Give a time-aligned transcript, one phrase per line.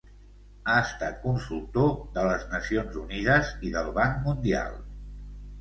[0.71, 4.77] Ha estat consultor de les Nacions Unides i del Banc Mundial.